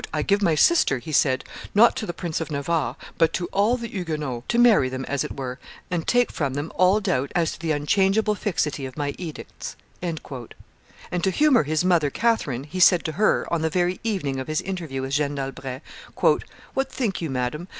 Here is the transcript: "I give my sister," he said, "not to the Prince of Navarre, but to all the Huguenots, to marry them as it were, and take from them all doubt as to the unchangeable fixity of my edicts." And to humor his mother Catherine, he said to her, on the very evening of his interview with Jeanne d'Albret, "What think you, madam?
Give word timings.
"I 0.11 0.23
give 0.23 0.41
my 0.41 0.55
sister," 0.55 0.97
he 0.97 1.11
said, 1.11 1.43
"not 1.75 1.95
to 1.97 2.07
the 2.07 2.11
Prince 2.11 2.41
of 2.41 2.49
Navarre, 2.49 2.95
but 3.19 3.33
to 3.33 3.45
all 3.53 3.77
the 3.77 3.87
Huguenots, 3.87 4.43
to 4.47 4.57
marry 4.57 4.89
them 4.89 5.05
as 5.05 5.23
it 5.23 5.37
were, 5.37 5.59
and 5.91 6.07
take 6.07 6.31
from 6.31 6.55
them 6.55 6.71
all 6.73 6.99
doubt 6.99 7.31
as 7.35 7.51
to 7.51 7.59
the 7.59 7.71
unchangeable 7.71 8.33
fixity 8.33 8.87
of 8.87 8.97
my 8.97 9.13
edicts." 9.19 9.75
And 10.01 10.19
to 11.21 11.29
humor 11.29 11.63
his 11.65 11.85
mother 11.85 12.09
Catherine, 12.09 12.63
he 12.63 12.79
said 12.79 13.05
to 13.05 13.11
her, 13.11 13.45
on 13.53 13.61
the 13.61 13.69
very 13.69 13.99
evening 14.03 14.39
of 14.39 14.47
his 14.47 14.61
interview 14.61 15.03
with 15.03 15.11
Jeanne 15.13 15.35
d'Albret, 15.35 15.83
"What 16.73 16.91
think 16.91 17.21
you, 17.21 17.29
madam? 17.29 17.67